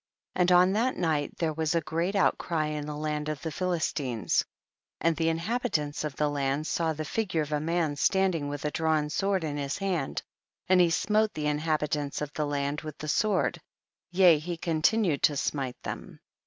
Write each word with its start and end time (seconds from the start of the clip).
And 0.33 0.51
on 0.51 0.73
that 0.73 0.97
night 0.97 1.37
there 1.37 1.53
was 1.53 1.75
a 1.75 1.79
great 1.81 2.15
outcry 2.15 2.65
in 2.65 2.87
the 2.87 2.95
land 2.97 3.29
of 3.29 3.39
the 3.43 3.51
Phi 3.51 3.65
listines, 3.67 4.43
and 4.99 5.15
the 5.15 5.29
inhabitants 5.29 6.03
of 6.03 6.15
the 6.15 6.27
land 6.27 6.65
saw 6.65 6.91
the 6.91 7.05
figure 7.05 7.43
of 7.43 7.51
a 7.51 7.59
man 7.59 7.95
stand 7.95 8.33
ing 8.33 8.47
with 8.49 8.65
a 8.65 8.71
drawn 8.71 9.11
sword 9.11 9.43
in 9.43 9.57
his 9.57 9.77
hand, 9.77 10.23
and 10.67 10.81
he 10.81 10.89
smote 10.89 11.35
the 11.35 11.45
inhabitants 11.45 12.19
of 12.19 12.33
the 12.33 12.47
land 12.47 12.81
with 12.81 12.97
the 12.97 13.07
sword, 13.07 13.61
yea 14.09 14.39
he 14.39 14.57
continued 14.57 15.21
to 15.21 15.37
smite 15.37 15.77
them. 15.83 16.19